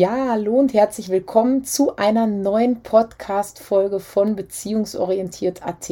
Ja, 0.00 0.28
hallo 0.30 0.58
und 0.58 0.72
herzlich 0.72 1.10
willkommen 1.10 1.62
zu 1.62 1.96
einer 1.96 2.26
neuen 2.26 2.82
Podcast-Folge 2.82 4.00
von 4.00 4.34
Beziehungsorientiert.at. 4.34 5.90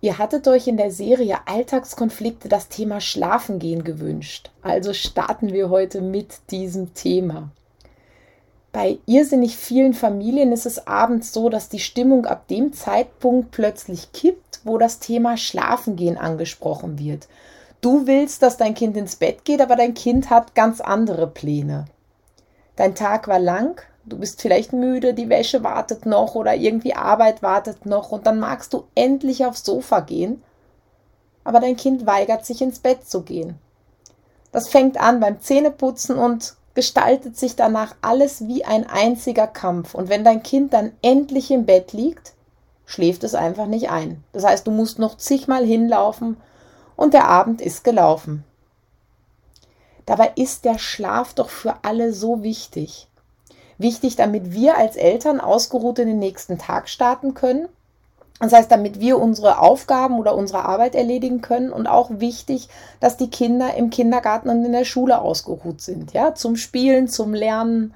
Ihr 0.00 0.16
hattet 0.16 0.48
euch 0.48 0.66
in 0.66 0.78
der 0.78 0.90
Serie 0.90 1.40
Alltagskonflikte 1.44 2.48
das 2.48 2.70
Thema 2.70 3.02
Schlafengehen 3.02 3.84
gewünscht. 3.84 4.50
Also 4.62 4.94
starten 4.94 5.52
wir 5.52 5.68
heute 5.68 6.00
mit 6.00 6.50
diesem 6.50 6.94
Thema. 6.94 7.50
Bei 8.72 8.96
irrsinnig 9.04 9.58
vielen 9.58 9.92
Familien 9.92 10.50
ist 10.50 10.64
es 10.64 10.86
abends 10.86 11.34
so, 11.34 11.50
dass 11.50 11.68
die 11.68 11.80
Stimmung 11.80 12.24
ab 12.24 12.48
dem 12.48 12.72
Zeitpunkt 12.72 13.50
plötzlich 13.50 14.12
kippt, 14.12 14.60
wo 14.64 14.78
das 14.78 15.00
Thema 15.00 15.36
Schlafengehen 15.36 16.16
angesprochen 16.16 16.98
wird. 16.98 17.28
Du 17.82 18.06
willst, 18.06 18.42
dass 18.42 18.56
dein 18.56 18.72
Kind 18.72 18.96
ins 18.96 19.16
Bett 19.16 19.44
geht, 19.44 19.60
aber 19.60 19.76
dein 19.76 19.92
Kind 19.92 20.30
hat 20.30 20.54
ganz 20.54 20.80
andere 20.80 21.26
Pläne. 21.26 21.84
Dein 22.76 22.94
Tag 22.94 23.26
war 23.26 23.38
lang, 23.38 23.80
du 24.04 24.18
bist 24.18 24.40
vielleicht 24.40 24.72
müde, 24.72 25.14
die 25.14 25.28
Wäsche 25.28 25.64
wartet 25.64 26.06
noch 26.06 26.34
oder 26.34 26.54
irgendwie 26.54 26.94
Arbeit 26.94 27.42
wartet 27.42 27.86
noch 27.86 28.12
und 28.12 28.26
dann 28.26 28.38
magst 28.38 28.72
du 28.72 28.84
endlich 28.94 29.44
aufs 29.44 29.64
Sofa 29.64 30.00
gehen, 30.00 30.42
aber 31.42 31.60
dein 31.60 31.76
Kind 31.76 32.06
weigert 32.06 32.44
sich 32.44 32.60
ins 32.60 32.78
Bett 32.78 33.08
zu 33.08 33.22
gehen. 33.22 33.58
Das 34.52 34.68
fängt 34.68 35.00
an 35.00 35.20
beim 35.20 35.40
Zähneputzen 35.40 36.16
und 36.16 36.54
gestaltet 36.74 37.36
sich 37.36 37.56
danach 37.56 37.94
alles 38.02 38.46
wie 38.46 38.64
ein 38.64 38.86
einziger 38.86 39.46
Kampf. 39.46 39.94
Und 39.94 40.08
wenn 40.08 40.24
dein 40.24 40.42
Kind 40.42 40.72
dann 40.72 40.92
endlich 41.02 41.50
im 41.50 41.66
Bett 41.66 41.92
liegt, 41.92 42.34
schläft 42.84 43.24
es 43.24 43.34
einfach 43.34 43.66
nicht 43.66 43.90
ein. 43.90 44.22
Das 44.32 44.44
heißt, 44.44 44.66
du 44.66 44.70
musst 44.70 44.98
noch 44.98 45.16
zigmal 45.16 45.64
hinlaufen 45.64 46.36
und 46.94 47.14
der 47.14 47.28
Abend 47.28 47.60
ist 47.60 47.82
gelaufen. 47.82 48.44
Dabei 50.06 50.32
ist 50.36 50.64
der 50.64 50.78
Schlaf 50.78 51.34
doch 51.34 51.50
für 51.50 51.74
alle 51.82 52.12
so 52.12 52.42
wichtig. 52.42 53.08
Wichtig, 53.78 54.16
damit 54.16 54.52
wir 54.52 54.78
als 54.78 54.96
Eltern 54.96 55.40
ausgeruht 55.40 55.98
in 55.98 56.06
den 56.06 56.18
nächsten 56.18 56.58
Tag 56.58 56.88
starten 56.88 57.34
können. 57.34 57.68
Das 58.38 58.52
heißt, 58.52 58.70
damit 58.70 59.00
wir 59.00 59.18
unsere 59.18 59.58
Aufgaben 59.58 60.18
oder 60.18 60.34
unsere 60.34 60.64
Arbeit 60.64 60.94
erledigen 60.94 61.40
können 61.40 61.72
und 61.72 61.86
auch 61.86 62.10
wichtig, 62.10 62.68
dass 63.00 63.16
die 63.16 63.30
Kinder 63.30 63.74
im 63.74 63.90
Kindergarten 63.90 64.50
und 64.50 64.64
in 64.64 64.72
der 64.72 64.84
Schule 64.84 65.20
ausgeruht 65.20 65.80
sind, 65.80 66.12
ja, 66.12 66.34
zum 66.34 66.56
Spielen, 66.56 67.08
zum 67.08 67.32
Lernen, 67.32 67.94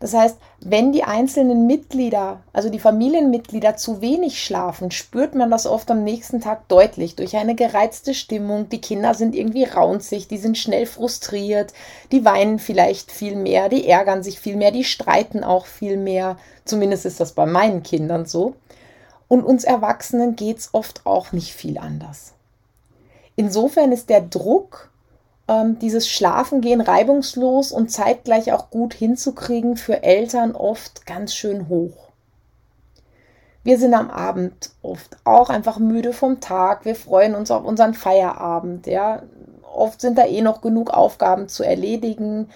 das 0.00 0.12
heißt, 0.12 0.36
wenn 0.60 0.92
die 0.92 1.04
einzelnen 1.04 1.66
Mitglieder, 1.66 2.42
also 2.52 2.68
die 2.68 2.78
Familienmitglieder 2.78 3.76
zu 3.76 4.00
wenig 4.00 4.42
schlafen, 4.42 4.90
spürt 4.90 5.34
man 5.34 5.50
das 5.50 5.66
oft 5.66 5.90
am 5.90 6.04
nächsten 6.04 6.40
Tag 6.40 6.68
deutlich 6.68 7.16
durch 7.16 7.36
eine 7.36 7.54
gereizte 7.54 8.12
Stimmung. 8.12 8.68
Die 8.68 8.80
Kinder 8.80 9.14
sind 9.14 9.34
irgendwie 9.34 9.64
raunzig, 9.64 10.28
die 10.28 10.36
sind 10.36 10.58
schnell 10.58 10.86
frustriert, 10.86 11.72
die 12.12 12.24
weinen 12.24 12.58
vielleicht 12.58 13.12
viel 13.12 13.36
mehr, 13.36 13.68
die 13.68 13.88
ärgern 13.88 14.22
sich 14.22 14.40
viel 14.40 14.56
mehr, 14.56 14.72
die 14.72 14.84
streiten 14.84 15.44
auch 15.44 15.66
viel 15.66 15.96
mehr. 15.96 16.36
Zumindest 16.64 17.06
ist 17.06 17.20
das 17.20 17.32
bei 17.32 17.46
meinen 17.46 17.82
Kindern 17.82 18.26
so. 18.26 18.54
Und 19.28 19.42
uns 19.42 19.64
Erwachsenen 19.64 20.36
geht 20.36 20.58
es 20.58 20.70
oft 20.72 21.06
auch 21.06 21.32
nicht 21.32 21.54
viel 21.54 21.78
anders. 21.78 22.34
Insofern 23.36 23.90
ist 23.92 24.10
der 24.10 24.20
Druck 24.20 24.90
ähm, 25.48 25.78
dieses 25.78 26.08
Schlafengehen 26.08 26.80
reibungslos 26.80 27.72
und 27.72 27.90
zeitgleich 27.90 28.52
auch 28.52 28.70
gut 28.70 28.94
hinzukriegen, 28.94 29.76
für 29.76 30.02
Eltern 30.02 30.54
oft 30.54 31.06
ganz 31.06 31.34
schön 31.34 31.68
hoch. 31.68 32.04
Wir 33.62 33.78
sind 33.78 33.94
am 33.94 34.10
Abend 34.10 34.70
oft 34.82 35.16
auch 35.24 35.48
einfach 35.48 35.78
müde 35.78 36.12
vom 36.12 36.40
Tag. 36.40 36.84
Wir 36.84 36.94
freuen 36.94 37.34
uns 37.34 37.50
auf 37.50 37.64
unseren 37.64 37.94
Feierabend. 37.94 38.86
Ja, 38.86 39.22
oft 39.74 40.02
sind 40.02 40.18
da 40.18 40.26
eh 40.26 40.42
noch 40.42 40.60
genug 40.60 40.90
Aufgaben 40.90 41.48
zu 41.48 41.62
erledigen. 41.62 42.50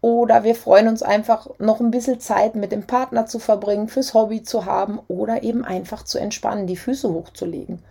Oder 0.00 0.42
wir 0.42 0.54
freuen 0.54 0.88
uns 0.88 1.02
einfach 1.02 1.48
noch 1.58 1.80
ein 1.80 1.90
bisschen 1.90 2.20
Zeit 2.20 2.56
mit 2.56 2.72
dem 2.72 2.86
Partner 2.86 3.26
zu 3.26 3.38
verbringen, 3.38 3.88
fürs 3.88 4.12
Hobby 4.12 4.42
zu 4.42 4.66
haben 4.66 5.00
oder 5.08 5.42
eben 5.42 5.64
einfach 5.64 6.02
zu 6.02 6.18
entspannen, 6.18 6.66
die 6.66 6.76
Füße 6.76 7.10
hochzulegen. 7.10 7.82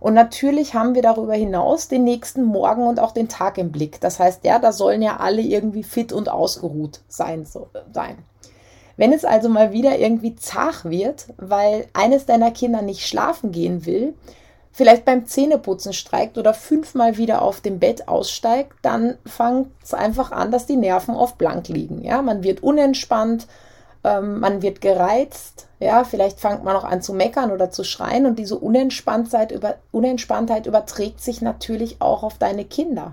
Und 0.00 0.14
natürlich 0.14 0.74
haben 0.74 0.94
wir 0.94 1.02
darüber 1.02 1.34
hinaus 1.34 1.88
den 1.88 2.04
nächsten 2.04 2.44
Morgen 2.44 2.86
und 2.86 3.00
auch 3.00 3.12
den 3.12 3.28
Tag 3.28 3.58
im 3.58 3.72
Blick. 3.72 4.00
Das 4.00 4.20
heißt, 4.20 4.44
ja, 4.44 4.58
da 4.58 4.72
sollen 4.72 5.02
ja 5.02 5.16
alle 5.18 5.42
irgendwie 5.42 5.82
fit 5.82 6.12
und 6.12 6.28
ausgeruht 6.28 7.00
sein. 7.08 7.46
So, 7.46 7.68
sein. 7.92 8.18
Wenn 8.96 9.12
es 9.12 9.24
also 9.24 9.48
mal 9.48 9.72
wieder 9.72 9.98
irgendwie 9.98 10.34
zach 10.34 10.84
wird, 10.84 11.26
weil 11.36 11.86
eines 11.92 12.26
deiner 12.26 12.50
Kinder 12.50 12.82
nicht 12.82 13.06
schlafen 13.06 13.52
gehen 13.52 13.86
will, 13.86 14.14
vielleicht 14.72 15.04
beim 15.04 15.26
Zähneputzen 15.26 15.92
streikt 15.92 16.36
oder 16.36 16.52
fünfmal 16.52 17.16
wieder 17.16 17.42
auf 17.42 17.60
dem 17.60 17.78
Bett 17.78 18.08
aussteigt, 18.08 18.72
dann 18.82 19.16
fängt 19.24 19.68
es 19.82 19.94
einfach 19.94 20.32
an, 20.32 20.50
dass 20.50 20.66
die 20.66 20.76
Nerven 20.76 21.14
oft 21.14 21.38
blank 21.38 21.68
liegen. 21.68 22.02
Ja, 22.02 22.22
man 22.22 22.42
wird 22.42 22.62
unentspannt, 22.62 23.46
ähm, 24.02 24.40
man 24.40 24.62
wird 24.62 24.80
gereizt, 24.80 25.67
ja, 25.80 26.04
vielleicht 26.04 26.40
fängt 26.40 26.64
man 26.64 26.76
auch 26.76 26.84
an 26.84 27.02
zu 27.02 27.12
meckern 27.12 27.52
oder 27.52 27.70
zu 27.70 27.84
schreien 27.84 28.26
und 28.26 28.38
diese 28.38 28.58
Unentspanntheit, 28.58 29.52
über, 29.52 29.76
Unentspanntheit 29.92 30.66
überträgt 30.66 31.20
sich 31.20 31.40
natürlich 31.40 32.00
auch 32.00 32.22
auf 32.22 32.38
deine 32.38 32.64
Kinder. 32.64 33.12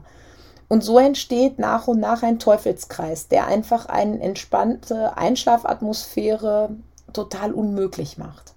Und 0.67 0.83
so 0.83 0.97
entsteht 0.97 1.59
nach 1.59 1.87
und 1.87 1.99
nach 1.99 2.23
ein 2.23 2.39
Teufelskreis, 2.39 3.27
der 3.27 3.45
einfach 3.45 3.85
eine 3.85 4.19
entspannte 4.19 5.15
Einschlafatmosphäre 5.15 6.69
total 7.13 7.53
unmöglich 7.53 8.17
macht. 8.17 8.53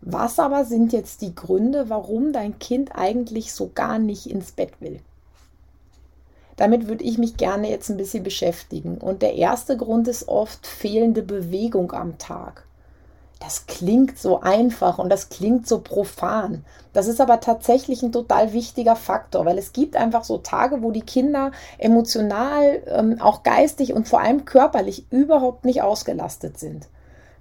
Was 0.00 0.38
aber 0.38 0.64
sind 0.64 0.92
jetzt 0.92 1.22
die 1.22 1.34
Gründe, 1.34 1.90
warum 1.90 2.32
dein 2.32 2.60
Kind 2.60 2.92
eigentlich 2.94 3.52
so 3.52 3.72
gar 3.74 3.98
nicht 3.98 4.26
ins 4.26 4.52
Bett 4.52 4.80
will? 4.80 5.00
Damit 6.56 6.88
würde 6.88 7.04
ich 7.04 7.18
mich 7.18 7.36
gerne 7.36 7.70
jetzt 7.70 7.90
ein 7.90 7.96
bisschen 7.96 8.24
beschäftigen. 8.24 8.98
Und 8.98 9.22
der 9.22 9.34
erste 9.34 9.76
Grund 9.76 10.08
ist 10.08 10.28
oft 10.28 10.66
fehlende 10.66 11.22
Bewegung 11.22 11.92
am 11.92 12.18
Tag. 12.18 12.66
Das 13.38 13.66
klingt 13.66 14.18
so 14.18 14.40
einfach 14.40 14.98
und 14.98 15.10
das 15.10 15.28
klingt 15.28 15.68
so 15.68 15.80
profan. 15.80 16.64
Das 16.94 17.06
ist 17.06 17.20
aber 17.20 17.40
tatsächlich 17.40 18.02
ein 18.02 18.10
total 18.10 18.54
wichtiger 18.54 18.96
Faktor, 18.96 19.44
weil 19.44 19.58
es 19.58 19.74
gibt 19.74 19.94
einfach 19.94 20.24
so 20.24 20.38
Tage, 20.38 20.82
wo 20.82 20.90
die 20.90 21.02
Kinder 21.02 21.52
emotional, 21.76 22.82
ähm, 22.86 23.20
auch 23.20 23.42
geistig 23.42 23.92
und 23.92 24.08
vor 24.08 24.20
allem 24.22 24.46
körperlich 24.46 25.04
überhaupt 25.10 25.66
nicht 25.66 25.82
ausgelastet 25.82 26.58
sind. 26.58 26.88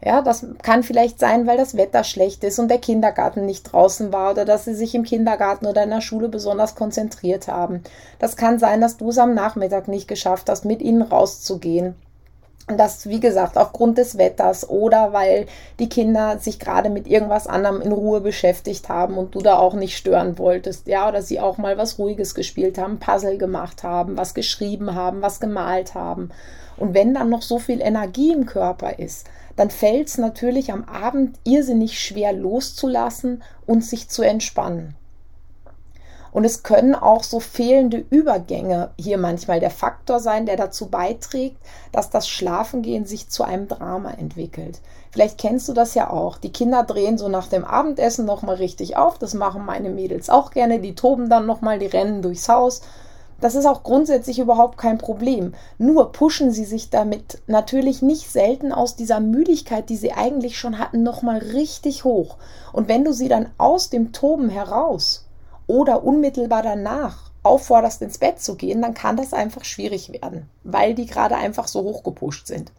Ja, 0.05 0.21
das 0.21 0.45
kann 0.61 0.83
vielleicht 0.83 1.19
sein, 1.19 1.47
weil 1.47 1.57
das 1.57 1.75
Wetter 1.77 2.03
schlecht 2.03 2.43
ist 2.43 2.59
und 2.59 2.69
der 2.69 2.77
Kindergarten 2.77 3.47
nicht 3.47 3.63
draußen 3.63 4.13
war 4.13 4.31
oder 4.33 4.45
dass 4.45 4.65
sie 4.65 4.75
sich 4.75 4.93
im 4.93 5.01
Kindergarten 5.01 5.65
oder 5.65 5.83
in 5.83 5.89
der 5.89 6.01
Schule 6.01 6.29
besonders 6.29 6.75
konzentriert 6.75 7.47
haben. 7.47 7.81
Das 8.19 8.37
kann 8.37 8.59
sein, 8.59 8.81
dass 8.81 8.97
du 8.97 9.09
es 9.09 9.17
am 9.17 9.33
Nachmittag 9.33 9.87
nicht 9.87 10.07
geschafft 10.07 10.47
hast, 10.47 10.63
mit 10.63 10.83
ihnen 10.83 11.01
rauszugehen. 11.01 11.95
Das, 12.67 13.09
wie 13.09 13.19
gesagt, 13.19 13.57
aufgrund 13.57 13.97
des 13.97 14.19
Wetters 14.19 14.69
oder 14.69 15.11
weil 15.11 15.47
die 15.79 15.89
Kinder 15.89 16.37
sich 16.37 16.59
gerade 16.59 16.91
mit 16.91 17.07
irgendwas 17.07 17.47
anderem 17.47 17.81
in 17.81 17.91
Ruhe 17.91 18.21
beschäftigt 18.21 18.89
haben 18.89 19.17
und 19.17 19.33
du 19.33 19.39
da 19.39 19.57
auch 19.57 19.73
nicht 19.73 19.97
stören 19.97 20.37
wolltest, 20.37 20.85
ja, 20.85 21.09
oder 21.09 21.23
sie 21.23 21.39
auch 21.39 21.57
mal 21.57 21.79
was 21.79 21.97
Ruhiges 21.97 22.35
gespielt 22.35 22.77
haben, 22.77 22.99
Puzzle 22.99 23.39
gemacht 23.39 23.81
haben, 23.81 24.17
was 24.17 24.35
geschrieben 24.35 24.93
haben, 24.93 25.23
was 25.23 25.39
gemalt 25.39 25.95
haben. 25.95 26.29
Und 26.77 26.93
wenn 26.93 27.15
dann 27.15 27.29
noch 27.29 27.41
so 27.41 27.57
viel 27.57 27.81
Energie 27.81 28.31
im 28.31 28.45
Körper 28.45 28.99
ist, 28.99 29.27
dann 29.55 29.69
fällt 29.69 30.07
es 30.07 30.17
natürlich 30.17 30.71
am 30.71 30.83
Abend 30.85 31.39
irrsinnig 31.43 31.99
schwer 31.99 32.33
loszulassen 32.33 33.43
und 33.65 33.83
sich 33.83 34.09
zu 34.09 34.21
entspannen. 34.21 34.95
Und 36.35 36.43
es 36.43 36.63
können 36.63 36.95
auch 36.95 37.23
so 37.23 37.39
fehlende 37.39 38.03
Übergänge 38.09 38.89
hier 38.99 39.17
manchmal 39.17 39.61
der 39.61 39.69
Faktor 39.69 40.19
sein, 40.19 40.45
der 40.45 40.57
dazu 40.57 40.87
beiträgt, 40.87 41.55
dass 41.93 42.09
das 42.09 42.27
Schlafengehen 42.27 43.05
sich 43.05 43.29
zu 43.29 43.43
einem 43.45 43.69
Drama 43.69 44.11
entwickelt. 44.11 44.81
Vielleicht 45.11 45.37
kennst 45.37 45.69
du 45.69 45.73
das 45.73 45.93
ja 45.93 46.09
auch. 46.09 46.37
Die 46.37 46.51
Kinder 46.51 46.83
drehen 46.83 47.17
so 47.17 47.29
nach 47.29 47.47
dem 47.47 47.63
Abendessen 47.63 48.25
nochmal 48.25 48.57
richtig 48.57 48.97
auf. 48.97 49.17
Das 49.17 49.33
machen 49.33 49.63
meine 49.63 49.89
Mädels 49.89 50.29
auch 50.29 50.51
gerne. 50.51 50.81
Die 50.81 50.93
toben 50.93 51.29
dann 51.29 51.45
nochmal, 51.45 51.79
die 51.79 51.85
rennen 51.85 52.21
durchs 52.21 52.49
Haus 52.49 52.81
das 53.41 53.55
ist 53.55 53.65
auch 53.65 53.83
grundsätzlich 53.83 54.39
überhaupt 54.39 54.77
kein 54.77 54.97
Problem. 54.97 55.53
Nur 55.77 56.11
pushen 56.11 56.51
sie 56.51 56.65
sich 56.65 56.89
damit 56.89 57.41
natürlich 57.47 58.01
nicht 58.01 58.31
selten 58.31 58.71
aus 58.71 58.95
dieser 58.95 59.19
Müdigkeit, 59.19 59.89
die 59.89 59.97
sie 59.97 60.13
eigentlich 60.13 60.57
schon 60.57 60.79
hatten, 60.79 61.03
nochmal 61.03 61.39
richtig 61.39 62.03
hoch. 62.03 62.37
Und 62.71 62.87
wenn 62.87 63.03
du 63.03 63.11
sie 63.11 63.27
dann 63.27 63.49
aus 63.57 63.89
dem 63.89 64.13
Toben 64.13 64.49
heraus 64.49 65.25
oder 65.67 66.03
unmittelbar 66.03 66.63
danach 66.63 67.31
aufforderst, 67.43 68.01
ins 68.01 68.17
Bett 68.17 68.39
zu 68.41 68.55
gehen, 68.55 68.81
dann 68.81 68.93
kann 68.93 69.17
das 69.17 69.33
einfach 69.33 69.65
schwierig 69.65 70.11
werden, 70.11 70.49
weil 70.63 70.95
die 70.95 71.05
gerade 71.05 71.35
einfach 71.35 71.67
so 71.67 71.83
hoch 71.83 72.03
gepusht 72.03 72.47
sind. 72.47 72.71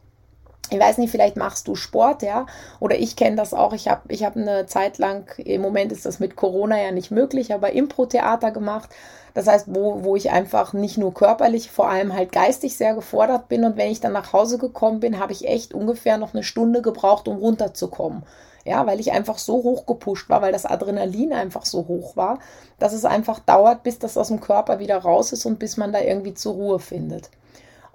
Ich 0.70 0.78
weiß 0.78 0.98
nicht, 0.98 1.10
vielleicht 1.10 1.36
machst 1.36 1.68
du 1.68 1.74
Sport, 1.74 2.22
ja, 2.22 2.46
oder 2.80 2.98
ich 2.98 3.16
kenne 3.16 3.36
das 3.36 3.54
auch. 3.54 3.72
Ich 3.72 3.88
habe 3.88 4.02
ich 4.08 4.24
hab 4.24 4.36
eine 4.36 4.66
Zeit 4.66 4.98
lang, 4.98 5.30
im 5.38 5.60
Moment 5.60 5.92
ist 5.92 6.06
das 6.06 6.20
mit 6.20 6.36
Corona 6.36 6.82
ja 6.82 6.90
nicht 6.90 7.10
möglich, 7.10 7.52
aber 7.54 7.72
Impro-Theater 7.72 8.50
gemacht. 8.50 8.90
Das 9.34 9.46
heißt, 9.46 9.66
wo, 9.68 10.02
wo 10.02 10.16
ich 10.16 10.30
einfach 10.30 10.72
nicht 10.72 10.96
nur 10.96 11.12
körperlich, 11.12 11.70
vor 11.70 11.90
allem 11.90 12.14
halt 12.14 12.32
geistig 12.32 12.76
sehr 12.76 12.94
gefordert 12.94 13.48
bin. 13.48 13.64
Und 13.64 13.76
wenn 13.76 13.90
ich 13.90 14.00
dann 14.00 14.14
nach 14.14 14.32
Hause 14.32 14.56
gekommen 14.56 15.00
bin, 15.00 15.18
habe 15.20 15.32
ich 15.32 15.46
echt 15.46 15.74
ungefähr 15.74 16.16
noch 16.16 16.32
eine 16.32 16.42
Stunde 16.42 16.80
gebraucht, 16.80 17.28
um 17.28 17.36
runterzukommen. 17.36 18.22
Ja, 18.64 18.86
weil 18.86 18.98
ich 18.98 19.12
einfach 19.12 19.36
so 19.36 19.62
hoch 19.62 19.84
gepusht 19.84 20.30
war, 20.30 20.40
weil 20.40 20.52
das 20.52 20.64
Adrenalin 20.64 21.34
einfach 21.34 21.66
so 21.66 21.86
hoch 21.86 22.16
war, 22.16 22.38
dass 22.78 22.94
es 22.94 23.04
einfach 23.04 23.38
dauert, 23.38 23.82
bis 23.82 23.98
das 23.98 24.16
aus 24.16 24.28
dem 24.28 24.40
Körper 24.40 24.78
wieder 24.78 24.96
raus 24.96 25.32
ist 25.32 25.44
und 25.44 25.58
bis 25.58 25.76
man 25.76 25.92
da 25.92 26.00
irgendwie 26.00 26.34
zur 26.34 26.54
Ruhe 26.54 26.78
findet. 26.78 27.30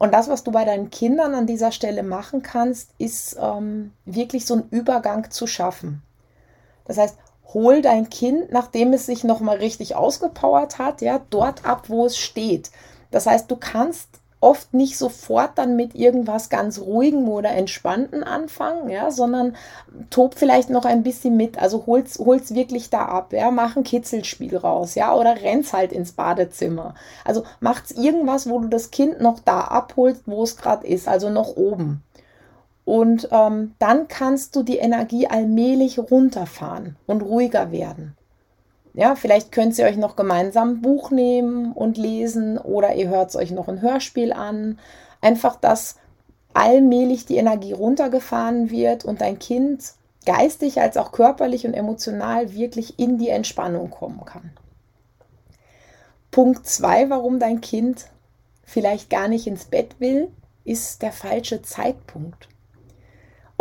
Und 0.02 0.16
das, 0.16 0.30
was 0.30 0.44
du 0.44 0.52
bei 0.52 0.66
deinen 0.66 0.90
Kindern 0.90 1.36
an 1.36 1.46
dieser 1.46 1.72
Stelle 1.72 2.02
machen 2.02 2.42
kannst, 2.42 2.90
ist 2.98 3.38
ähm, 3.40 3.94
wirklich 4.04 4.48
so 4.48 4.56
einen 4.56 4.68
Übergang 4.72 5.30
zu 5.30 5.46
schaffen. 5.46 6.02
Das 6.86 6.98
heißt, 6.98 7.16
hol 7.54 7.84
dein 7.84 8.10
Kind, 8.10 8.52
nachdem 8.52 8.94
es 8.94 9.06
sich 9.06 9.24
nochmal 9.24 9.58
richtig 9.58 9.96
ausgepowert 9.96 10.80
hat, 10.80 11.04
ja, 11.04 11.22
dort 11.30 11.66
ab, 11.66 11.84
wo 11.90 12.08
es 12.08 12.18
steht. 12.18 12.72
Das 13.12 13.28
heißt, 13.28 13.52
du 13.52 13.58
kannst 13.58 14.11
oft 14.42 14.74
nicht 14.74 14.98
sofort 14.98 15.52
dann 15.56 15.76
mit 15.76 15.96
irgendwas 15.96 16.50
ganz 16.50 16.80
ruhigem 16.80 17.30
oder 17.30 17.52
entspannten 17.52 18.24
anfangen, 18.24 18.90
ja, 18.90 19.12
sondern 19.12 19.56
tob 20.10 20.34
vielleicht 20.36 20.72
noch 20.72 20.84
ein 20.84 21.04
bisschen 21.04 21.38
mit, 21.38 21.62
also 21.62 21.86
hol's, 21.86 22.18
hol's 22.18 22.54
wirklich 22.54 22.90
da 22.90 23.06
ab, 23.06 23.34
ja, 23.34 23.52
mach 23.52 23.78
ein 23.78 23.84
Kitzelspiel 23.84 24.58
raus, 24.58 24.96
ja, 24.96 25.14
oder 25.14 25.42
renn's 25.42 25.74
halt 25.74 25.94
ins 25.94 26.14
Badezimmer. 26.14 26.96
Also 27.24 27.44
macht's 27.60 27.92
irgendwas, 27.92 28.50
wo 28.50 28.60
du 28.60 28.68
das 28.68 28.90
Kind 28.90 29.22
noch 29.22 29.40
da 29.40 29.62
abholst, 29.62 30.24
wo 30.26 30.44
es 30.44 30.58
gerade 30.58 30.88
ist, 30.88 31.08
also 31.08 31.30
noch 31.30 31.56
oben. 31.56 32.04
Und 32.84 33.30
ähm, 33.32 33.76
dann 33.78 34.08
kannst 34.08 34.56
du 34.56 34.64
die 34.64 34.78
Energie 34.78 35.28
allmählich 35.28 36.00
runterfahren 36.00 36.96
und 37.06 37.22
ruhiger 37.22 37.72
werden. 37.72 38.18
Ja, 38.94 39.16
vielleicht 39.16 39.52
könnt 39.52 39.78
ihr 39.78 39.86
euch 39.86 39.98
noch 39.98 40.16
gemeinsam 40.16 40.70
ein 40.70 40.82
Buch 40.82 41.12
nehmen 41.12 41.72
und 41.72 41.98
lesen 41.98 42.58
oder 42.58 42.94
ihr 42.96 43.10
hört 43.10 43.36
euch 43.36 43.52
noch 43.52 43.68
ein 43.68 43.82
Hörspiel 43.82 44.34
an. 44.34 44.80
Einfach, 45.22 45.56
dass 45.56 45.96
allmählich 46.54 47.26
die 47.26 47.38
Energie 47.38 47.72
runtergefahren 47.72 48.70
wird 48.70 49.06
und 49.06 49.22
dein 49.22 49.40
Kind 49.40 49.94
geistig 50.26 50.82
als 50.82 50.98
auch 50.98 51.12
körperlich 51.12 51.66
und 51.66 51.74
emotional 51.74 52.54
wirklich 52.54 53.00
in 53.00 53.18
die 53.18 53.30
Entspannung 53.30 53.90
kommen 53.90 54.26
kann. 54.26 54.52
Punkt 56.30 56.68
zwei, 56.68 57.10
warum 57.10 57.40
dein 57.40 57.62
Kind 57.62 58.08
vielleicht 58.64 59.10
gar 59.10 59.28
nicht 59.28 59.48
ins 59.48 59.66
Bett 59.66 60.00
will, 60.00 60.30
ist 60.64 61.02
der 61.02 61.12
falsche 61.12 61.62
Zeitpunkt. 61.62 62.48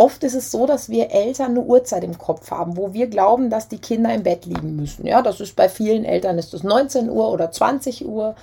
Oft 0.01 0.25
ist 0.25 0.33
es 0.33 0.51
so, 0.51 0.65
dass 0.65 0.89
wir 0.89 1.11
Eltern 1.11 1.51
eine 1.51 1.61
Uhrzeit 1.61 2.05
im 2.05 2.17
Kopf 2.17 2.51
haben, 2.51 2.79
wo 2.79 2.95
wir 2.95 3.09
glauben, 3.09 3.51
dass 3.51 3.69
die 3.69 3.77
Kinder 3.77 4.15
im 4.15 4.23
Bett 4.23 4.47
liegen 4.47 4.75
müssen. 4.75 5.07
Ja, 5.07 5.21
das 5.21 5.41
ist 5.41 5.57
bei 5.57 5.69
vielen 5.69 6.07
Eltern 6.07 6.39
ist 6.39 6.55
es 6.55 6.63
19 6.63 7.11
Uhr 7.11 7.31
oder 7.31 7.53
20 7.53 8.07
Uhr. 8.07 8.35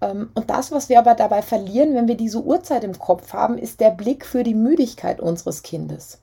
Ähm, 0.00 0.30
und 0.34 0.48
das, 0.48 0.70
was 0.70 0.88
wir 0.88 1.00
aber 1.00 1.16
dabei 1.16 1.42
verlieren, 1.42 1.96
wenn 1.96 2.06
wir 2.06 2.14
diese 2.16 2.40
Uhrzeit 2.40 2.84
im 2.84 2.96
Kopf 2.96 3.32
haben, 3.32 3.58
ist 3.58 3.80
der 3.80 3.90
Blick 3.90 4.24
für 4.24 4.44
die 4.44 4.54
Müdigkeit 4.54 5.18
unseres 5.18 5.64
Kindes. 5.64 6.20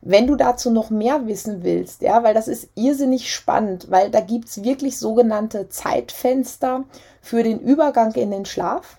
Wenn 0.00 0.26
du 0.26 0.34
dazu 0.34 0.72
noch 0.72 0.90
mehr 0.90 1.28
wissen 1.28 1.62
willst, 1.62 2.02
ja, 2.02 2.24
weil 2.24 2.34
das 2.34 2.48
ist 2.48 2.70
irrsinnig 2.74 3.32
spannend, 3.32 3.92
weil 3.92 4.10
da 4.10 4.18
gibt 4.18 4.48
es 4.48 4.64
wirklich 4.64 4.98
sogenannte 4.98 5.68
Zeitfenster 5.68 6.82
für 7.22 7.44
den 7.44 7.60
Übergang 7.60 8.12
in 8.14 8.32
den 8.32 8.44
Schlaf 8.44 8.98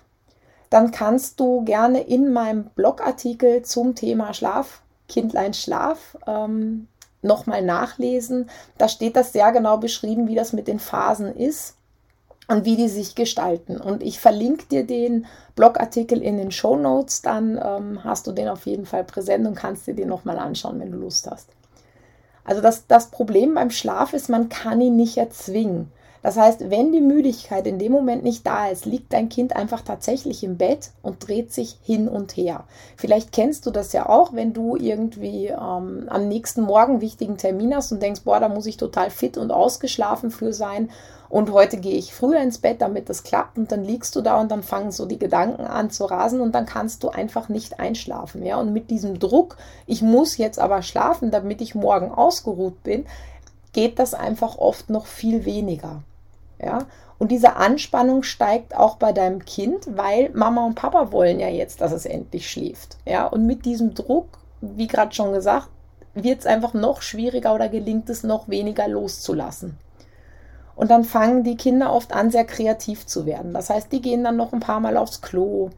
dann 0.70 0.92
kannst 0.92 1.40
du 1.40 1.64
gerne 1.64 2.00
in 2.00 2.32
meinem 2.32 2.64
Blogartikel 2.76 3.62
zum 3.62 3.94
Thema 3.94 4.32
Schlaf, 4.32 4.82
Kindlein 5.08 5.52
Schlaf, 5.52 6.16
ähm, 6.26 6.86
nochmal 7.22 7.62
nachlesen. 7.62 8.48
Da 8.78 8.88
steht 8.88 9.16
das 9.16 9.32
sehr 9.32 9.52
genau 9.52 9.76
beschrieben, 9.76 10.28
wie 10.28 10.36
das 10.36 10.52
mit 10.52 10.68
den 10.68 10.78
Phasen 10.78 11.34
ist 11.34 11.76
und 12.48 12.64
wie 12.64 12.76
die 12.76 12.88
sich 12.88 13.14
gestalten. 13.14 13.80
Und 13.80 14.02
ich 14.02 14.20
verlinke 14.20 14.66
dir 14.66 14.86
den 14.86 15.26
Blogartikel 15.56 16.22
in 16.22 16.38
den 16.38 16.52
Show 16.52 16.76
Notes, 16.76 17.20
dann 17.20 17.60
ähm, 17.62 18.04
hast 18.04 18.26
du 18.26 18.32
den 18.32 18.48
auf 18.48 18.66
jeden 18.66 18.86
Fall 18.86 19.04
präsent 19.04 19.46
und 19.46 19.56
kannst 19.56 19.86
dir 19.86 19.94
den 19.94 20.08
nochmal 20.08 20.38
anschauen, 20.38 20.80
wenn 20.80 20.92
du 20.92 20.98
Lust 20.98 21.30
hast. 21.30 21.48
Also 22.44 22.62
das, 22.62 22.86
das 22.86 23.10
Problem 23.10 23.54
beim 23.54 23.70
Schlaf 23.70 24.12
ist, 24.12 24.28
man 24.28 24.48
kann 24.48 24.80
ihn 24.80 24.96
nicht 24.96 25.16
erzwingen. 25.16 25.92
Das 26.22 26.36
heißt, 26.36 26.68
wenn 26.68 26.92
die 26.92 27.00
Müdigkeit 27.00 27.66
in 27.66 27.78
dem 27.78 27.92
Moment 27.92 28.22
nicht 28.22 28.46
da 28.46 28.68
ist, 28.68 28.84
liegt 28.84 29.12
dein 29.12 29.30
Kind 29.30 29.56
einfach 29.56 29.80
tatsächlich 29.80 30.44
im 30.44 30.58
Bett 30.58 30.90
und 31.02 31.26
dreht 31.26 31.52
sich 31.52 31.78
hin 31.82 32.08
und 32.08 32.36
her. 32.36 32.64
Vielleicht 32.96 33.32
kennst 33.32 33.64
du 33.64 33.70
das 33.70 33.92
ja 33.92 34.08
auch, 34.08 34.34
wenn 34.34 34.52
du 34.52 34.76
irgendwie 34.76 35.46
ähm, 35.46 36.06
am 36.08 36.28
nächsten 36.28 36.62
Morgen 36.62 37.00
wichtigen 37.00 37.38
Termin 37.38 37.74
hast 37.74 37.90
und 37.92 38.02
denkst, 38.02 38.22
boah, 38.24 38.38
da 38.38 38.48
muss 38.48 38.66
ich 38.66 38.76
total 38.76 39.10
fit 39.10 39.38
und 39.38 39.50
ausgeschlafen 39.50 40.30
für 40.30 40.52
sein. 40.52 40.90
Und 41.30 41.52
heute 41.52 41.76
gehe 41.76 41.94
ich 41.94 42.12
früher 42.12 42.40
ins 42.40 42.58
Bett, 42.58 42.82
damit 42.82 43.08
das 43.08 43.22
klappt. 43.22 43.56
Und 43.56 43.70
dann 43.70 43.84
liegst 43.84 44.16
du 44.16 44.20
da 44.20 44.40
und 44.40 44.50
dann 44.50 44.64
fangen 44.64 44.90
so 44.90 45.06
die 45.06 45.18
Gedanken 45.18 45.64
an 45.64 45.88
zu 45.88 46.04
rasen 46.04 46.40
und 46.40 46.54
dann 46.56 46.66
kannst 46.66 47.04
du 47.04 47.08
einfach 47.08 47.48
nicht 47.48 47.78
einschlafen. 47.78 48.44
Ja, 48.44 48.58
und 48.58 48.72
mit 48.72 48.90
diesem 48.90 49.20
Druck, 49.20 49.56
ich 49.86 50.02
muss 50.02 50.36
jetzt 50.36 50.58
aber 50.58 50.82
schlafen, 50.82 51.30
damit 51.30 51.60
ich 51.60 51.76
morgen 51.76 52.10
ausgeruht 52.10 52.82
bin, 52.82 53.06
geht 53.72 54.00
das 54.00 54.12
einfach 54.12 54.58
oft 54.58 54.90
noch 54.90 55.06
viel 55.06 55.44
weniger. 55.44 56.02
Ja? 56.62 56.86
Und 57.18 57.30
diese 57.30 57.56
Anspannung 57.56 58.22
steigt 58.22 58.74
auch 58.74 58.96
bei 58.96 59.12
deinem 59.12 59.44
Kind, 59.44 59.86
weil 59.96 60.30
Mama 60.32 60.64
und 60.64 60.74
Papa 60.74 61.12
wollen 61.12 61.38
ja 61.38 61.48
jetzt, 61.48 61.80
dass 61.80 61.92
es 61.92 62.06
endlich 62.06 62.50
schläft. 62.50 62.96
Ja? 63.04 63.26
Und 63.26 63.46
mit 63.46 63.64
diesem 63.64 63.94
Druck, 63.94 64.38
wie 64.60 64.86
gerade 64.86 65.14
schon 65.14 65.32
gesagt, 65.32 65.68
wird 66.14 66.40
es 66.40 66.46
einfach 66.46 66.74
noch 66.74 67.02
schwieriger 67.02 67.54
oder 67.54 67.68
gelingt 67.68 68.08
es 68.10 68.24
noch 68.24 68.48
weniger 68.48 68.88
loszulassen. 68.88 69.78
Und 70.74 70.90
dann 70.90 71.04
fangen 71.04 71.44
die 71.44 71.56
Kinder 71.56 71.92
oft 71.92 72.12
an, 72.14 72.30
sehr 72.30 72.44
kreativ 72.44 73.06
zu 73.06 73.26
werden. 73.26 73.52
Das 73.52 73.68
heißt, 73.68 73.92
die 73.92 74.00
gehen 74.00 74.24
dann 74.24 74.36
noch 74.36 74.52
ein 74.52 74.60
paar 74.60 74.80
Mal 74.80 74.96
aufs 74.96 75.20
Klo, 75.20 75.70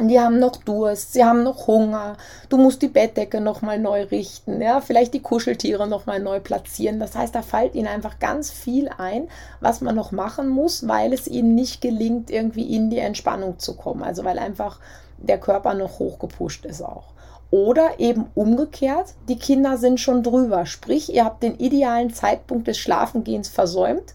die 0.00 0.18
haben 0.18 0.40
noch 0.40 0.56
Durst, 0.56 1.12
sie 1.12 1.24
haben 1.24 1.44
noch 1.44 1.68
Hunger. 1.68 2.16
Du 2.48 2.56
musst 2.56 2.82
die 2.82 2.88
Bettdecke 2.88 3.40
nochmal 3.40 3.78
neu 3.78 4.02
richten, 4.04 4.60
ja, 4.60 4.80
vielleicht 4.80 5.14
die 5.14 5.22
Kuscheltiere 5.22 5.86
nochmal 5.86 6.20
neu 6.20 6.40
platzieren. 6.40 6.98
Das 6.98 7.14
heißt, 7.14 7.34
da 7.34 7.42
fällt 7.42 7.74
ihnen 7.74 7.86
einfach 7.86 8.18
ganz 8.18 8.50
viel 8.50 8.88
ein, 8.98 9.28
was 9.60 9.80
man 9.80 9.94
noch 9.94 10.10
machen 10.10 10.48
muss, 10.48 10.88
weil 10.88 11.12
es 11.12 11.28
ihnen 11.28 11.54
nicht 11.54 11.80
gelingt, 11.80 12.30
irgendwie 12.30 12.74
in 12.74 12.90
die 12.90 12.98
Entspannung 12.98 13.58
zu 13.58 13.76
kommen. 13.76 14.02
Also 14.02 14.24
weil 14.24 14.38
einfach 14.38 14.80
der 15.18 15.38
Körper 15.38 15.74
noch 15.74 16.00
hochgepusht 16.00 16.64
ist 16.64 16.82
auch. 16.82 17.14
Oder 17.50 18.00
eben 18.00 18.26
umgekehrt, 18.34 19.14
die 19.28 19.38
Kinder 19.38 19.76
sind 19.76 20.00
schon 20.00 20.24
drüber. 20.24 20.66
Sprich, 20.66 21.14
ihr 21.14 21.24
habt 21.24 21.44
den 21.44 21.56
idealen 21.56 22.12
Zeitpunkt 22.12 22.66
des 22.66 22.78
Schlafengehens 22.78 23.48
versäumt 23.48 24.14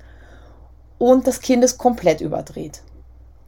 und 0.97 1.25
das 1.25 1.39
Kind 1.39 1.63
ist 1.63 1.77
komplett 1.77 2.19
überdreht. 2.19 2.81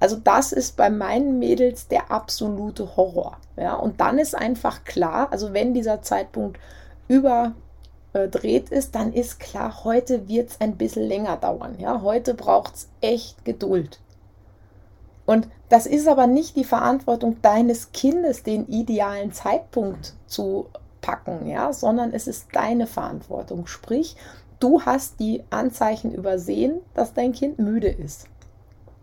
Also 0.02 0.16
das 0.16 0.52
ist 0.52 0.78
bei 0.78 0.90
meinen 0.90 1.38
Mädels 1.38 1.88
der 1.88 2.10
absolute 2.10 2.98
Horror. 2.98 3.38
Ja, 3.56 3.76
und 3.76 4.02
dann 4.02 4.18
ist 4.18 4.36
einfach 4.36 4.84
klar, 4.84 5.28
also 5.32 5.54
wenn 5.54 5.76
dieser 5.76 6.02
Zeitpunkt 6.02 6.60
überdreht 7.08 8.70
ist, 8.70 8.96
dann 8.96 9.14
ist 9.14 9.40
klar, 9.40 9.84
heute 9.84 10.28
wird 10.28 10.50
es 10.50 10.60
ein 10.60 10.76
bisschen 10.76 11.04
länger 11.04 11.38
dauern. 11.38 11.76
Ja, 11.78 12.02
heute 12.02 12.34
braucht 12.34 12.74
es 12.76 12.90
echt 13.02 13.46
Geduld. 13.46 14.00
Und 15.28 15.48
das 15.70 15.86
ist 15.86 16.08
aber 16.08 16.26
nicht 16.26 16.56
die 16.56 16.64
Verantwortung 16.64 17.40
deines 17.44 17.92
Kindes, 17.92 18.42
den 18.42 18.68
idealen 18.70 19.32
Zeitpunkt 19.32 20.16
zu 20.26 20.66
packen, 21.02 21.48
ja, 21.48 21.74
sondern 21.74 22.12
es 22.12 22.26
ist 22.26 22.48
deine 22.54 22.88
Verantwortung. 22.88 23.68
Sprich, 23.68 24.16
du 24.60 24.82
hast 24.82 25.20
die 25.20 25.44
Anzeichen 25.52 26.12
übersehen, 26.12 26.80
dass 26.96 27.14
dein 27.14 27.34
Kind 27.34 27.60
müde 27.60 27.90
ist. 27.90 28.26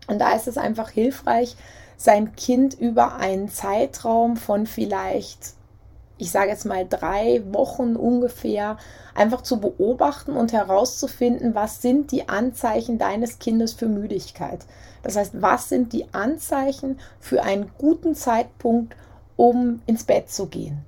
Und 0.09 0.19
da 0.19 0.33
ist 0.33 0.47
es 0.47 0.57
einfach 0.57 0.89
hilfreich, 0.89 1.55
sein 1.95 2.35
Kind 2.35 2.73
über 2.73 3.17
einen 3.17 3.49
Zeitraum 3.49 4.37
von 4.37 4.65
vielleicht, 4.65 5.53
ich 6.17 6.31
sage 6.31 6.49
jetzt 6.49 6.65
mal 6.65 6.87
drei 6.89 7.43
Wochen 7.51 7.95
ungefähr, 7.95 8.77
einfach 9.13 9.41
zu 9.43 9.59
beobachten 9.59 10.31
und 10.31 10.51
herauszufinden, 10.51 11.53
was 11.53 11.81
sind 11.81 12.11
die 12.11 12.27
Anzeichen 12.27 12.97
deines 12.97 13.37
Kindes 13.37 13.73
für 13.73 13.87
Müdigkeit. 13.87 14.59
Das 15.03 15.15
heißt, 15.15 15.41
was 15.41 15.69
sind 15.69 15.93
die 15.93 16.11
Anzeichen 16.13 16.99
für 17.19 17.43
einen 17.43 17.69
guten 17.77 18.15
Zeitpunkt, 18.15 18.95
um 19.35 19.81
ins 19.85 20.05
Bett 20.05 20.29
zu 20.31 20.47
gehen. 20.47 20.79